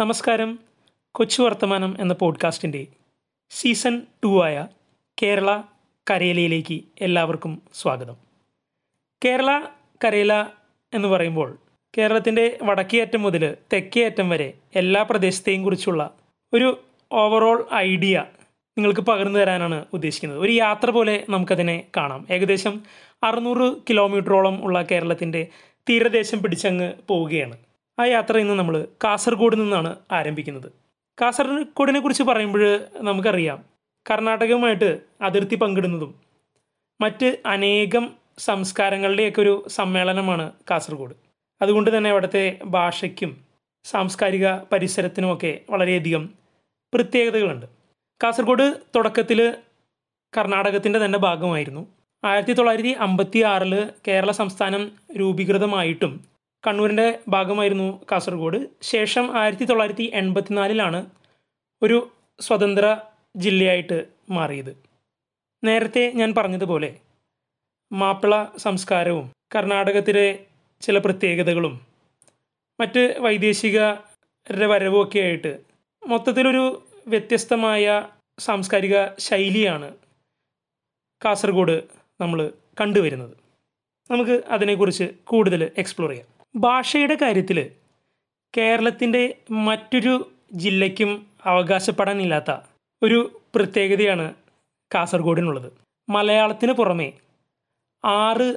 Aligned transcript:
നമസ്കാരം. 0.00 0.58
കൊച്ചു 1.12 1.42
വർത്തമാനം 1.42 1.96
എന്ന 2.00 2.14
പോഡ്കാസ്റ്റിന്റെ 2.14 2.86
സീസൺ 3.50 4.02
ടു 4.24 4.44
ആയ 4.44 4.66
കേരള 5.22 5.62
കരയിലയിലേക്ക് 6.10 6.84
എല്ലാവർക്കും 7.00 7.62
സ്വാഗതം. 7.74 8.16
കേരള 9.24 9.60
കരയില 10.04 10.44
എന്ന് 10.94 11.08
പറയുമ്പോൾ 11.08 11.58
കേരളത്തിന്റെ 11.98 12.58
വടക്കേയറ്റം 12.62 13.22
മുതൽ 13.22 13.56
തെക്കേയറ്റം 13.72 14.28
വരെ 14.28 14.52
എല്ലാ 14.76 15.02
പ്രദേശത്തെയും 15.02 15.62
കുറിച്ചുള്ള 15.62 16.10
ഒരു 16.52 16.80
ഓവറോൾ 17.12 17.68
ഐഡിയ 17.74 18.24
നിങ്ങൾക്ക് 18.78 19.00
പകർന്നു 19.00 19.38
തരാനാണ് 19.38 19.84
ഉദ്ദേശിക്കുന്നത്. 19.92 20.38
ഒരു 20.38 20.52
യാത്ര 20.52 20.90
പോലെ 20.90 21.24
നമുക്കതിനെ 21.28 21.86
കാണാം. 21.96 22.26
ഏകദേശം 22.30 22.80
അറുന്നൂറ് 23.22 23.76
കിലോമീറ്ററോളം 23.90 24.64
ഉള്ള 24.64 24.82
കേരളത്തിന്റെ 24.82 25.46
തീരദേശം 25.90 26.42
പിടിച്ചങ്ങ് 26.42 26.92
പോവുകയാണ്. 27.08 27.56
ആ 27.98 28.04
യാത്ര 28.04 28.38
ഇന്ന് 28.38 28.54
നമ്മൾ 28.54 28.86
കാസർഗോഡ് 29.04 29.60
നിന്നാണ് 29.60 29.96
ആരംഭിക്കുന്നത്. 30.12 30.72
കാസർഗോഡിനെ 31.20 32.00
കുറിച്ച് 32.00 32.22
പറയുമ്പോൾ 32.22 32.80
നമുക്കറിയാം 32.98 33.64
കർണാടകവുമായിട്ട് 34.10 35.00
അതിർത്തി 35.20 35.54
പങ്കിടുന്നതും 35.54 36.14
മറ്റ് 37.00 37.38
അനേകം 37.46 38.10
സംസ്കാരങ്ങളുടെയൊക്കെ 38.38 39.40
ഒരു 39.40 39.64
സമ്മേളനമാണ് 39.68 40.52
കാസർഗോഡ്. 40.70 41.14
അതുകൊണ്ട് 41.62 41.98
തന്നെ 41.98 42.10
അവിടുത്തെ 42.10 42.58
ഭാഷയ്ക്കും 42.64 43.44
സാംസ്കാരിക 43.84 44.54
പരിസരത്തിനുമൊക്കെ 44.72 45.60
വളരെയധികം 45.70 46.30
പ്രത്യേകതകളുണ്ട്. 46.94 47.66
കാസർഗോഡ് 48.22 48.74
തുടക്കത്തിൽ 48.96 49.54
കർണാടകത്തിന്റെ 50.36 51.04
തന്നെ 51.04 51.18
ഭാഗമായിരുന്നു. 51.18 51.86
ആയിരത്തി 52.24 52.52
തൊള്ളായിരത്തി 52.52 52.88
അമ്പത്തി 52.88 53.40
ആറിൽ 53.42 53.90
കേരള 54.08 54.30
സംസ്ഥാനം 54.30 54.92
രൂപീകൃതമായിട്ടും 55.16 56.33
കണ്ണൂരിന്റെ 56.66 57.18
ഭാഗമായിരുന്നു 57.28 58.06
കാസർഗോഡ്. 58.12 58.66
ശേഷം 58.82 59.38
ആയിരത്തി 59.38 59.64
തൊള്ളായിരത്തി 59.64 60.10
എൺപത്തിനാലിലാണ് 60.14 61.06
ഒരു 61.82 62.10
സ്വതന്ത്ര 62.40 63.00
ജില്ലയായിട്ട് 63.36 64.08
മാറിയത്. 64.30 64.78
നേരത്തെ 65.64 66.12
ഞാൻ 66.12 66.34
പറഞ്ഞതുപോലെ 66.34 67.00
മാപ്പിള 67.92 68.46
സംസ്കാരവും 68.56 69.32
കർണാടകത്തിലെ 69.54 70.46
ചില 70.80 70.98
പ്രത്യേകതകളും 70.98 71.80
മറ്റ് 72.80 73.16
വൈദേശികരുടെ 73.18 74.66
വരവും 74.66 75.02
ഒക്കെ 75.02 75.18
ആയിട്ട് 75.18 75.60
മൊത്തത്തിലൊരു 76.06 76.86
വ്യത്യസ്തമായ 77.06 78.08
സാംസ്കാരിക 78.38 79.14
ശൈലിയാണ് 79.18 79.94
കാസർഗോഡ് 81.24 81.82
നമ്മൾ 82.20 82.52
കണ്ടുവരുന്നത്. 82.80 83.36
നമുക്ക് 84.10 84.44
അതിനെക്കുറിച്ച് 84.48 85.04
കൂടുതൽ 85.24 85.70
എക്സ്പ്ലോർ 85.78 86.10
ചെയ്യാം. 86.10 86.33
ഭാഷയുടെ 86.54 87.14
കാര്യത്തിൽ 87.14 87.58
കേരളത്തിന്റെ 88.54 89.22
മറ്റൊരു 89.50 90.14
ജില്ലയ്ക്കും 90.52 91.10
അവകാശപ്പെടാനില്ലാത്ത 91.44 92.50
ഒരു 93.02 93.18
പ്രത്യേകതയാണ് 93.54 94.34
കാസർഗോഡിനുള്ളത്. 94.94 95.72
മലയാളത്തിന് 96.08 96.72
പുറമെ 96.72 97.12
ആറ് 98.04 98.48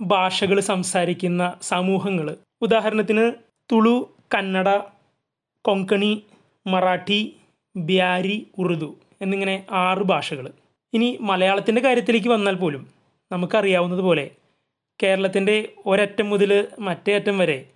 ഭാഷകൾ 0.00 0.60
സംസാരിക്കുന്ന 0.60 1.42
സമൂഹങ്ങൾ 1.62 2.36
ഉദാഹരണത്തിന് 2.62 3.32
തുളു 3.70 3.94
കന്നഡ 4.34 4.68
കൊങ്കണി 5.64 6.12
മറാഠി 6.66 7.20
ബ്യാരി 7.76 8.46
ഉറുദു 8.58 8.90
എന്നിങ്ങനെ 9.20 9.66
ആറ് 9.70 9.98
ഭാഷകൾ 10.02 10.46
ഇനി 10.92 11.18
മലയാളത്തിന്റെ 11.20 11.80
കാര്യത്തിലേക്ക് 11.80 12.28
വന്നാൽ 12.28 12.54
പോലും 12.54 12.82
നമുക്കറിയാവുന്നതുപോലെ 13.30 14.24
കേരളത്തിന്റെ 15.02 15.72
ഒരറ്റം 15.86 16.30
മുതൽ 16.30 16.68
മറ്റേ 16.78 17.14
അറ്റം 17.14 17.38
വരെ 17.38 17.66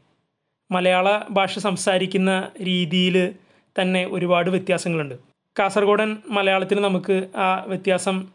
മലയാള 0.71 1.23
ഭാഷ 1.31 1.59
സംസാരിക്കുന്ന 1.59 2.49
രീതിയിൽ 2.63 3.35
തന്നെ 3.83 4.07
ഒരുപാട് 4.07 4.51
വ്യത്യാസങ്ങളുണ്ട്. 4.51 5.15
കാസർഗോഡൻ 5.59 6.17
മലയാളത്തിൽ 6.27 6.81
നമുക്ക് 6.81 7.29
ആ 7.37 7.65
വ്യത്യാസം 7.67 8.29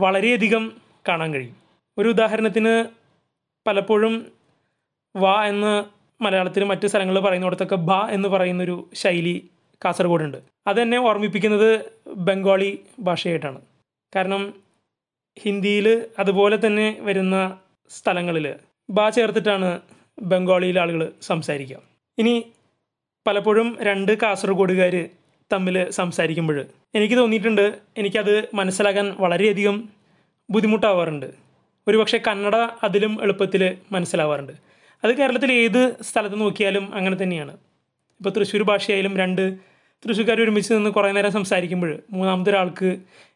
വളരെയധികം 0.00 0.72
കാണാൻ 1.08 1.34
കഴിയും. 1.34 1.56
ഒരു 1.98 2.08
ഉദാഹരണത്തിന് 2.08 2.84
പലപ്പോഴും 3.66 4.26
വാ 5.16 5.46
എന്ന് 5.46 5.84
മലയാളത്തിൽ 6.22 6.64
മറ്റ് 6.64 6.86
സ്ഥലങ്ങളിൽ 6.86 7.20
പറയുന്നിടത്തൊക്കെ 7.20 7.76
ബ 7.76 7.92
എന്ന് 7.92 8.28
പറയുന്നൊരു 8.28 8.88
ശൈലി 8.94 9.48
കാസർഗോഡുണ്ട്. 9.84 10.38
അതെന്നെ 10.66 10.98
ഓർമ്മിപ്പിക്കുന്നത് 10.98 11.92
ബംഗാളി 12.06 12.80
ഭാഷയായിട്ടാണ്. 12.98 13.60
കാരണം 14.16 14.54
ഹിന്ദിയിൽ 15.38 16.06
അതുപോലെ 16.18 16.66
തന്നെ 16.66 16.96
വരുന്ന 17.00 17.58
സ്ഥലങ്ങളിൽ 17.90 18.54
ബാ 18.90 19.10
ചേർത്തിട്ടാണ് 19.10 19.80
ബംഗാളിയിലെ 20.22 20.80
ആളുകൾ 20.80 21.12
സംസാരിക്കുക. 21.22 21.78
ഇനി 22.18 22.42
പലപ്പോഴും 23.26 23.76
രണ്ട് 23.80 24.12
കാസർഗോഡുകാർ 24.22 25.08
തമ്മിൽ 25.52 25.90
സംസാരിക്കുമ്പോൾ 25.90 26.64
എനിക്ക് 26.94 27.18
തോന്നിയിട്ടുണ്ട് 27.18 27.78
എനിക്കത് 27.98 28.48
മനസ്സിലാക്കാൻ 28.54 29.16
വളരെയധികം 29.18 29.88
ബുദ്ധിമുട്ടാവാറുണ്ട്. 30.50 31.28
ഒരുപക്ഷെ 31.88 32.20
കന്നഡ 32.26 32.56
അതിലും 32.56 33.22
എളുപ്പത്തിൽ 33.22 33.76
മനസ്സിലാവാറുണ്ട്. 33.92 34.52
അത് 35.04 35.12
കേരളത്തിൽ 35.18 35.52
ഏത് 35.52 36.02
സ്ഥലത്ത് 36.02 36.40
നോക്കിയാലും 36.40 36.94
അങ്ങനെ 36.94 37.16
തന്നെയാണ്. 37.22 37.52
ഇപ്പോൾ 38.20 38.30
തൃശ്ശൂർ 38.30 38.62
ഭാഷയായാലും 38.62 39.16
രണ്ട് 39.16 39.42
തൃശ്ശൂർക്കാർ 40.02 40.40
ഒരുമിച്ച് 40.40 40.74
നിന്ന് 40.74 40.90
കുറേ 40.90 41.12
നേരം 41.12 41.32
സംസാരിക്കുമ്പോൾ 41.32 41.98
മൂന്നാമത്തെ 42.10 42.50
ഒരാൾക്ക് 42.50 42.86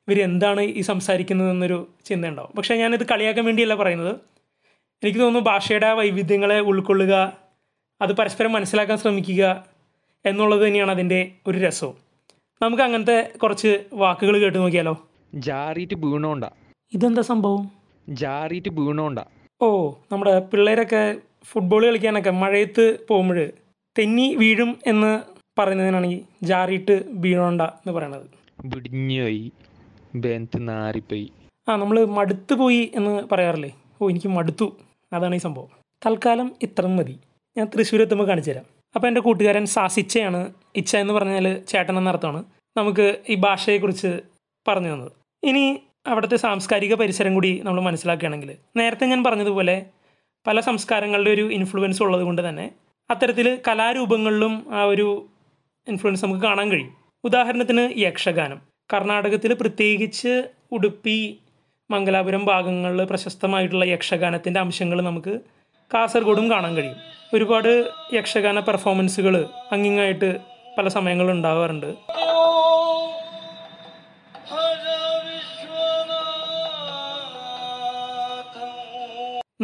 ഇവർ 0.08 0.20
എന്താണ് 0.20 0.60
ഈ 0.60 0.80
സംസാരിക്കുന്നതെന്നൊരു 0.80 1.86
ചിന്ത 2.04 2.26
ഉണ്ടാവും 2.26 2.52
പക്ഷേ 2.56 2.74
ഞാനിത് 2.74 3.06
കളിയാക്കാൻ 3.06 3.44
വേണ്ടിയല്ല 3.44 3.74
പറയുന്നത്. 3.74 4.35
എനിക്ക് 5.02 5.18
തോന്നുന്നു 5.18 5.50
ഭാഷയുടെ 5.50 5.92
വൈവിധ്യങ്ങളെ 5.92 6.60
ഉൾക്കൊള്ളുക 6.60 7.32
അത് 8.00 8.12
പരസ്പരം 8.16 8.52
മനസ്സിലാക്കാൻ 8.52 8.98
ശ്രമിക്കുക 8.98 9.66
എന്നുള്ളത് 10.26 10.66
തന്നെയാണ് 10.66 10.90
അതിന്റെ 10.90 11.32
ഒരു 11.46 11.58
രസവും. 11.58 11.96
നമുക്ക് 12.62 12.82
അങ്ങനത്തെ 12.82 13.32
കുറച്ച് 13.42 13.84
വാക്കുകൾ 13.92 14.38
കേട്ട് 14.38 14.58
നോക്കിയാലോ? 14.58 15.08
ജാറിയിട്ട് 15.34 15.94
വീണോണ്ട. 15.94 16.44
ഇതെന്താ 16.92 17.22
സംഭവം? 17.22 17.70
ജാറിയിട്ട് 18.08 18.68
വീണോണ്ട. 18.68 19.18
ഓ 19.62 19.92
നമ്മുടെ 20.12 20.40
പിള്ളേരൊക്കെ 20.40 21.16
ഫുട്ബോൾ 21.44 21.86
കളിക്കാനൊക്കെ 21.86 22.30
മഴയത്ത് 22.30 22.98
പോകുമ്പോൾ 23.08 23.48
തെന്നി 23.98 24.34
വീഴും 24.34 24.78
എന്ന് 24.86 25.20
പറയുന്നതിനാണ് 25.58 26.06
ഈ 26.06 26.22
ജാറിയിട്ട് 26.42 27.04
വീഴോണ്ട 27.08 27.62
എന്ന് 27.62 27.92
പറയണത്. 27.92 28.26
വിടിഞ്ഞുപോയി 28.64 29.52
ബെന്ത് 30.14 30.68
നാറിപ്പോയി. 30.68 31.32
ആ 31.68 31.76
നമ്മൾ 31.76 32.04
മടുത്തു 32.04 32.54
പോയി 32.54 32.92
എന്ന് 32.94 33.22
പറയാറില്ലേ? 33.32 33.74
ഓ 34.02 34.08
എനിക്ക് 34.08 34.28
മടുത്തു. 34.28 34.76
അതാണ് 35.16 35.34
ഈ 35.34 35.38
സംഭവം. 35.38 35.68
തൽക്കാലം 36.06 36.48
ഇത്രയും 36.62 36.96
മതി. 36.96 37.16
ഞാൻ 37.56 37.66
തൃശ്ശൂർ 37.66 38.00
എത്തുമ്പോൾ 38.02 38.26
കാണിച്ചു 38.28 38.50
തരാം 38.50 38.64
അപ്പോൾ 38.94 39.08
എന്റെ 39.08 39.20
കൂട്ടുകാരൻ 39.20 39.66
സാസിച്ചയാണ് 39.66 40.40
ഇച്ച 40.76 40.96
എന്ന് 40.96 41.14
പറഞ്ഞാൽ 41.14 41.46
ചേട്ടൻ 41.68 41.98
എന്നർത്ഥമാണ് 41.98 42.44
നമുക്ക് 42.76 43.06
ഈ 43.28 43.34
ഭാഷയെക്കുറിച്ച് 43.34 44.10
പറഞ്ഞു 44.68 44.92
തന്നത്. 44.92 45.12
ഇനി 45.44 45.64
അവിടുത്തെ 46.06 46.36
സാംസ്കാരിക 46.36 46.94
പരിസരം 46.94 47.34
കൂടി 47.34 47.60
നമ്മൾ 47.64 47.80
മനസ്സിലാക്കുകയാണെങ്കിൽ 47.80 48.56
നേരത്തെ 48.76 49.06
ഞാൻ 49.06 49.24
പറഞ്ഞതുപോലെ 49.24 49.86
പല 50.46 50.60
സംസ്കാരങ്ങളുടെ 50.60 51.30
ഒരു 51.30 51.52
ഇൻഫ്ലുവൻസ് 51.52 52.02
ഉള്ളത് 52.02 52.22
കൊണ്ട് 52.22 52.48
തന്നെ 52.48 52.70
അത്തരത്തിൽ 53.10 53.62
കലാരൂപങ്ങളിലും 53.68 54.74
ആ 54.74 54.82
ഒരു 54.84 55.06
ഇൻഫ്ലുവൻസ് 55.88 56.24
നമുക്ക് 56.24 56.42
കാണാൻ 56.42 56.70
കഴിയും. 56.70 56.94
ഉദാഹരണത്തിന് 57.24 57.98
യക്ഷഗാനം. 57.98 58.60
കർണാടകത്തിൽ 58.92 59.54
പ്രത്യേകിച്ച് 59.54 60.48
ഉടുപ്പി 60.72 61.38
മംഗലാപുരം 61.90 62.44
ഭാഗങ്ങളിൽ 62.44 63.04
പ്രശസ്തമായിട്ടുള്ള 63.04 63.84
യക്ഷഗാനത്തിന്റെ 63.84 64.60
അംശങ്ങൾ 64.60 65.02
നമുക്ക് 65.02 65.34
കാസർഗോഡും 65.94 66.50
കാണാൻ 66.50 66.72
കഴിയും. 66.76 66.96
ഒരുപാട് 67.34 67.70
യക്ഷഗാന 68.14 68.60
പെർഫോമൻസുകൾ 68.60 69.34
അങ്ങിങ്ങായിട്ട് 69.74 70.30
പല 70.78 70.88
സമയങ്ങളിൽ 70.88 71.30
ഉണ്ടാവാറുണ്ട്. 71.30 71.90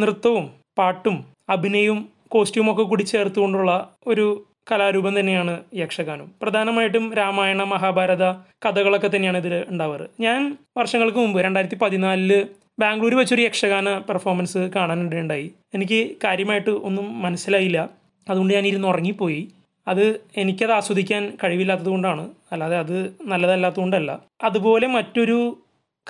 നൃത്തവും 0.01 0.45
പാട്ടും 0.77 1.17
അഭിനയവും 1.49 1.99
കോസ്റ്റ്യൂമൊക്കെ 2.33 2.83
കൂടി 2.83 3.03
ചേർത്തുകൊണ്ടുള്ള 3.03 3.71
ഒരു 4.07 4.25
കലാരൂപം 4.71 5.19
തന്നെയാണ് 5.19 5.63
യക്ഷഗാനം. 5.75 6.31
പ്രധാനമായിട്ടും 6.41 7.13
രാമായണ 7.13 7.63
മഹാഭാരത 7.63 8.25
കഥകളൊക്കെ 8.65 9.09
തന്നെയാണ് 9.15 9.37
ഇതിൽ 9.37 9.65
ഉണ്ടാവാറ്. 9.69 10.07
ഞാൻ 10.19 10.57
വർഷങ്ങൾക്ക് 10.77 11.17
മുമ്പ് 11.17 11.41
രണ്ടായിരത്തി 11.41 11.75
പതിനാലിൽ 11.75 12.47
ബാംഗ്ലൂർ 12.79 13.15
വെച്ചൊരു 13.15 13.41
യക്ഷഗാന 13.41 13.97
പെർഫോമൻസ് 13.97 14.57
കാണാനിടയുണ്ടായി 14.57 15.51
എനിക്ക് 15.73 16.15
കാര്യമായിട്ട് 16.23 16.69
ഒന്നും 16.69 17.21
മനസ്സിലായില്ല. 17.21 17.89
അതുകൊണ്ട് 18.29 18.53
ഞാൻ 18.53 18.67
ഇരുന്ന് 18.67 18.87
ഉറങ്ങിപ്പോയി. 18.87 19.47
അത് 19.87 20.19
എനിക്കത് 20.37 20.71
ആസ്വദിക്കാൻ 20.71 21.37
കഴിവില്ലാത്തത് 21.43 21.87
കൊണ്ടാണ്. 21.87 22.29
അല്ലാതെ 22.51 22.77
അത് 22.77 23.15
നല്ലതല്ലാത്തതുകൊണ്ടല്ല. 23.25 24.19
അതുപോലെ 24.43 24.87
മറ്റൊരു 24.87 25.57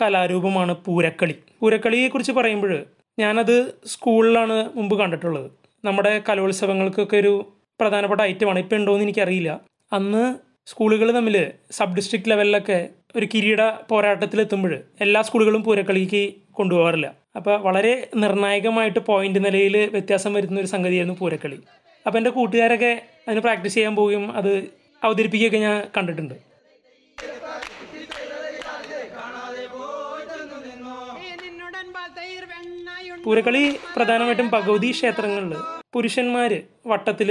കലാരൂപമാണ് 0.01 0.75
പൂരക്കളി. 0.85 1.35
പൂരക്കളിയെക്കുറിച്ച് 1.59 2.31
പറയുമ്പോൾ 2.31 2.83
ഞാനത് 3.19 3.73
സ്കൂളിലാണ് 3.85 4.69
മുമ്പ് 4.75 4.99
കണ്ടിട്ടുള്ളത്. 4.99 5.51
നമ്മുടെ 5.85 6.21
കലോത്സവങ്ങൾക്കൊക്കെ 6.29 7.17
ഒരു 7.17 7.45
പ്രധാനപ്പെട്ട 7.83 8.21
ഐറ്റമാണ് 8.31 8.59
ഇപ്പം 8.63 8.77
ഉണ്ടോയെന്ന് 8.79 9.07
എനിക്കറിയില്ല. 9.07 9.51
അന്ന് 9.97 10.23
സ്കൂളുകൾ 10.71 11.07
തമ്മിൽ 11.17 11.35
സബ് 11.77 11.95
ഡിസ്ട്രിക്ട് 11.97 12.29
ലെവലിലൊക്കെ 12.31 12.77
ഒരു 13.17 13.25
കിരീട 13.33 13.61
പോരാട്ടത്തിൽ 13.89 14.39
എത്തുമ്പോൾ 14.43 14.73
എല്ലാ 15.05 15.19
സ്കൂളുകളും 15.27 15.61
പൂരക്കളിക്ക് 15.67 16.23
കൊണ്ടുപോകാറില്ല. 16.59 17.07
അപ്പോൾ 17.37 17.55
വളരെ 17.65 17.91
നിർണായകമായിട്ട് 18.23 19.01
പോയിന്റ് 19.09 19.39
നിലയിൽ 19.45 19.75
വ്യത്യാസം 19.95 20.31
വരുന്ന 20.37 20.61
ഒരു 20.63 20.69
സംഗതിയായിരുന്നു 20.73 21.15
പൂരക്കളി. 21.21 21.59
അപ്പോൾ 22.05 22.17
എന്റെ 22.19 22.31
കൂട്ടുകാരൊക്കെ 22.37 22.91
അതിന് 23.27 23.41
പ്രാക്ടീസ് 23.47 23.75
ചെയ്യാൻ 23.77 23.93
പോവുകയും 23.99 24.25
അത് 24.39 24.51
അവതരിപ്പിക്കുകയൊക്കെ 25.01 25.59
ഞാൻ 25.67 25.77
കണ്ടിട്ടുണ്ട്. 25.97 26.35
പൂരക്കളി 33.25 33.63
പ്രധാനമായിട്ടും 33.95 34.47
ഭഗവതി 34.55 34.89
ക്ഷേത്രങ്ങളിൽ 34.95 35.53
പുരുഷന്മാർ 35.95 36.51
വട്ടത്തിൽ 36.91 37.29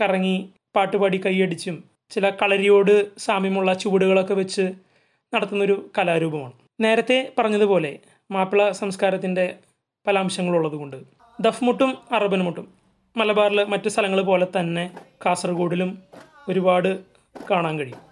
കറങ്ങി 0.00 0.50
പാട്ടുപാടി 0.76 1.20
കൈയടിച്ചും 1.26 1.84
ചില 2.10 2.30
കളരിയോട് 2.30 3.18
സാമ്യമുള്ള 3.18 3.74
ചുവടുകളൊക്കെ 3.74 4.34
വെച്ച് 4.34 4.72
നടത്തുന്നൊരു 5.34 5.90
കലാരൂപമാണ്. 5.98 6.52
നേരത്തെ 6.80 7.32
പറഞ്ഞതുപോലെ 7.38 7.98
മാപ്പിള 8.30 8.70
സംസ്കാരത്തിന്റെ 8.70 9.56
പല 10.06 10.18
അംശങ്ങളുള്ളതുകൊണ്ട്. 10.18 10.96
ദഫ്മുട്ടും 11.40 11.98
അറബൻമുട്ടും 12.12 12.68
മലബാറിലെ 13.16 13.64
മറ്റു 13.64 13.88
സ്ഥലങ്ങൾ 13.88 14.20
പോലെ 14.20 14.46
തന്നെ 14.60 14.90
കാസർഗോഡിലും 15.26 16.02
ഒരുപാട് 16.48 17.00
കാണാൻ 17.50 17.78
കഴിയും. 17.78 18.10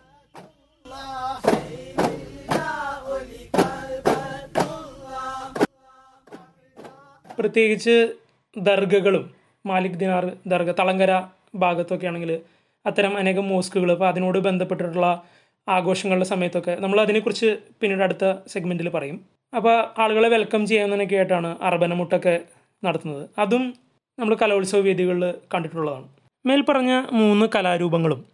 പ്രത്യേകിച്ച് 7.39 8.13
ദർഗകളും 8.59 9.35
മാലിക് 9.67 9.93
ദിനാർ 9.93 10.33
ദർഗ 10.47 10.71
തളങ്കര 10.71 11.13
ഭാഗത്തൊക്കെ 11.55 12.07
ആണെങ്കിൽ 12.07 12.41
അത്തരം 12.87 13.17
അനേകം 13.19 13.49
മോസ്കുകൾ 13.49 13.93
അപ്പോൾ 13.93 14.09
അതിനോട് 14.09 14.39
ബന്ധപ്പെട്ടിട്ടുള്ള 14.39 15.23
ആഘോഷങ്ങളുടെ 15.69 16.25
സമയത്തൊക്കെ 16.25 16.77
നമ്മൾ 16.81 17.01
അതിനെക്കുറിച്ച് 17.01 17.59
പിന്നീട് 17.81 18.03
അടുത്ത 18.03 18.35
സെഗ്മെന്റിൽ 18.49 18.89
പറയും. 18.89 19.21
അപ്പോൾ 19.57 20.01
ആളുകളെ 20.03 20.29
വെൽക്കം 20.29 20.67
ചെയ്യാമെന്നൊക്കെ 20.67 21.17
ആയിട്ടാണ് 21.17 21.57
അർബനമുട്ടൊക്കെ 21.63 22.41
നടത്തുന്നത്. 22.85 23.29
അതും 23.39 23.75
നമ്മൾ 24.19 24.35
കലോത്സവ 24.35 24.81
വേദികളിൽ 24.81 25.35
കണ്ടിട്ടുള്ളതാണ്. 25.55 26.07
മേൽപ്പറഞ്ഞ 26.47 27.05
മൂന്ന് 27.13 27.47
കലാരൂപങ്ങളും 27.55 28.25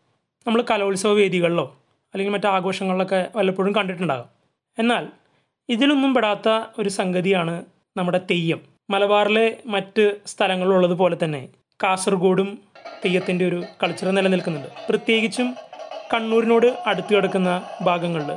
നമ്മൾ 0.46 0.62
കലോത്സവ 0.70 1.12
വേദികളിലോ 1.12 1.76
അല്ലെങ്കിൽ 2.14 2.32
മറ്റു 2.32 2.46
ആഘോഷങ്ങളിലൊക്കെ 2.46 3.30
വല്ലപ്പോഴും 3.36 3.74
കണ്ടിട്ടുണ്ടാകും. 3.74 4.28
എന്നാൽ 4.78 5.08
ഇതിലൊന്നും 5.68 6.14
പെടാത്ത 6.14 6.48
ഒരു 6.78 6.88
സംഗതിയാണ് 6.88 7.64
നമ്മുടെ 7.96 8.20
തെയ്യം. 8.30 8.60
മലബാറിലെ 8.90 9.56
മറ്റ് 9.66 10.16
സ്ഥലങ്ങളുള്ളതുപോലെ 10.26 11.18
തന്നെ 11.24 11.48
കാസർഗോഡും 11.82 12.58
തെയ്യത്തിന്റെ 13.04 13.44
ഒരു 13.48 13.64
കൾച്ചർ 13.82 14.08
നിലനിൽക്കുന്നുണ്ട്. 14.08 14.68
പ്രത്യേകിച്ചും 14.88 15.54
കണ്ണൂരിനോട് 16.14 16.66
അടുത്ത് 16.86 17.14
കിടക്കുന്ന 17.14 17.50
ഭാഗങ്ങളിൽ. 17.82 18.30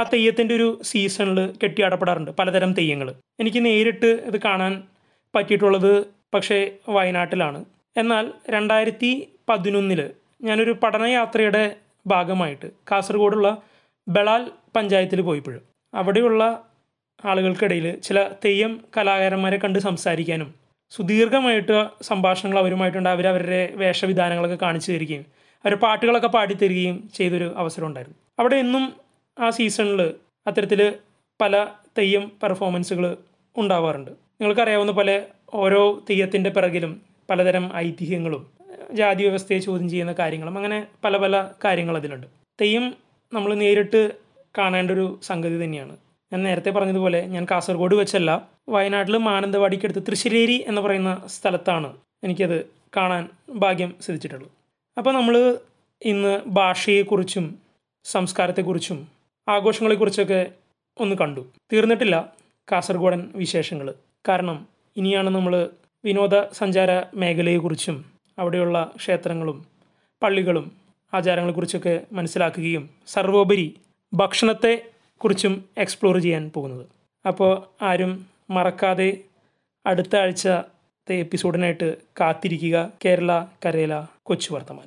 ആ 0.00 0.04
തെയ്യത്തിന്റെ 0.12 0.54
ഒരു 0.54 0.80
സീസണിൽ 0.82 1.52
കെട്ടിയാടപ്പെടാറുണ്ട് 1.62 2.30
പലതരം 2.30 2.72
തെയ്യങ്ങൾ 2.72 3.14
എനിക്ക് 3.40 3.64
നേരിട്ട് 3.64 4.06
ഇത് 4.06 4.40
കാണാൻ 4.40 4.72
പറ്റിയിട്ടുള്ളത് 5.34 5.92
പക്ഷേ 6.34 6.70
വയനാട്ടിലാണ്. 6.88 7.64
എന്നാൽ 7.96 8.32
രണ്ടായിരത്തി 8.50 9.10
പതിനൊന്നിൽ 9.48 10.10
ഞാനൊരു 10.42 10.72
പഠനയാത്രയുടെ 10.82 11.76
ഭാഗമായിട്ട് 12.06 12.66
കാസർഗോഡുള്ള 12.92 13.62
ബളാൽ 14.08 14.50
പഞ്ചായത്തിൽ 14.76 15.20
പോയപ്പോൾ 15.20 15.60
അവിടെയുള്ള 15.94 16.42
ആളുകൾക്കിടയിൽ 17.24 18.00
ചില 18.00 18.30
തെയ്യം 18.44 18.80
കലാകാരന്മാരെ 18.96 19.56
കണ്ട് 19.56 19.78
സംസാരിക്കാനും 19.78 20.54
സുദീർഘമായിട്ട് 20.90 21.88
സംഭാഷണങ്ങൾ 22.02 22.58
അവരുമായിട്ടുണ്ട്. 22.58 23.08
അവർ 23.08 23.26
അവരുടെ 23.26 23.72
വേഷവിധാനങ്ങളൊക്കെ 23.76 24.58
കാണിച്ചു 24.62 24.92
തരികയും 24.92 25.24
അവരുടെ 25.64 25.80
പാട്ടുകളൊക്കെ 25.80 26.28
പാടിത്തരികയും 26.28 27.08
ചെയ്തൊരു 27.14 27.54
അവസരം 27.56 27.86
ഉണ്ടായിരുന്നു. 27.86 28.18
അവിടെ 28.38 28.56
എന്നും 28.56 28.92
ആ 29.38 29.50
സീസണിൽ 29.50 30.14
അത്തരത്തിൽ 30.46 30.94
പല 31.40 31.66
തെയ്യം 31.98 32.32
പെർഫോമൻസുകൾ 32.42 33.16
ഉണ്ടാവാറുണ്ട്. 33.56 34.10
നിങ്ങൾക്കറിയാവുന്ന 34.10 34.92
പോലെ 34.92 35.26
ഓരോ 35.54 36.04
തെയ്യത്തിന്റെ 36.10 36.50
പിറകിലും 36.50 37.02
പലതരം 37.30 37.76
ഐതിഹ്യങ്ങളും 37.76 38.42
ജാതി 38.92 39.22
വ്യവസ്ഥയെ 39.22 39.58
ചോദ്യം 39.58 39.88
ചെയ്യുന്ന 39.90 40.12
കാര്യങ്ങളും 40.12 40.56
അങ്ങനെ 40.56 40.86
പല 41.04 41.16
പല 41.16 41.48
കാര്യങ്ങൾ 41.64 41.96
അതിലുണ്ട്. 41.96 42.26
തെയ്യം 42.60 42.94
നമ്മൾ 43.32 43.54
നേരിട്ട് 43.54 44.12
കാണേണ്ട 44.58 44.90
ഒരു 44.90 45.18
സംഗതി 45.22 45.64
തന്നെയാണ്. 45.64 46.03
ഞാൻ 46.32 46.42
നേരത്തെ 46.42 46.70
പറഞ്ഞതുപോലെ 46.70 47.20
ഞാൻ 47.26 47.46
കാസർഗോഡ് 47.50 47.94
വെച്ചല്ല. 47.94 48.48
വയനാട്ടിൽ 48.68 49.16
മാനന്തവാടിക്കടുത്ത് 49.16 50.02
തൃശ്ശേരി 50.08 50.64
എന്ന് 50.66 50.80
പറയുന്ന 50.80 51.22
സ്ഥലത്താണ് 51.26 51.96
എനിക്കത് 52.24 52.64
കാണാൻ 52.96 53.28
ഭാഗ്യം 53.50 53.94
സിദ്ധിച്ചിട്ടുള്ളത്. 54.00 54.50
അപ്പോൾ 54.98 55.14
നമ്മൾ 55.14 55.58
ഇന്ന് 56.04 56.40
ഭാഷയെക്കുറിച്ചും 56.46 57.58
സംസ്കാരത്തെക്കുറിച്ചും 58.04 59.08
ആഘോഷങ്ങളെക്കുറിച്ചൊക്കെ 59.48 60.52
ഒന്ന് 61.00 61.16
കണ്ടു. 61.16 61.46
തീർന്നിട്ടില്ല 61.72 62.32
കാസർഗോഡൻ 62.72 63.32
വിശേഷങ്ങൾ 63.34 63.94
കാരണം 64.28 64.66
ഇനിയാണ് 64.96 65.30
നമ്മൾ 65.30 65.68
വിനോദസഞ്ചാര 66.04 67.02
മേഖലയെക്കുറിച്ചും 67.14 68.04
അവിടെയുള്ള 68.38 68.92
ക്ഷേത്രങ്ങളും 68.96 69.64
പള്ളികളും 70.22 70.72
ആചാരങ്ങളെക്കുറിച്ചൊക്കെ 71.14 72.00
മനസ്സിലാക്കുകയും 72.12 72.90
സർവോപരി 73.06 73.74
ഭക്ഷണത്തെ 74.14 74.93
കുറിച്ചും 75.18 75.64
എക്സ്പ്ലോർ 75.78 76.18
ചെയ്യാൻ 76.18 76.50
പോകുന്നത്. 76.54 76.86
അപ്പോൾ 77.28 77.84
ആരും 77.84 78.26
മറക്കാതെ 78.50 79.18
അടുത്ത 79.86 80.16
ആഴ്ചത്തെ 80.16 81.14
എപ്പിസോഡിനായിട്ട് 81.14 81.96
കാത്തിരിക്കുക. 82.20 82.92
കേരള 83.04 83.44
കരേല 83.66 84.06
കൊച്ചു 84.22 84.54
വർത്തമാനം. 84.54 84.82